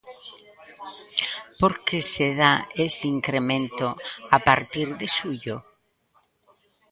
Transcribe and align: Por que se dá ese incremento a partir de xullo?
Por 1.59 1.73
que 1.85 1.99
se 2.11 2.27
dá 2.41 2.53
ese 2.85 3.05
incremento 3.17 3.87
a 4.37 4.39
partir 4.47 4.87
de 4.99 5.07
xullo? 5.17 5.57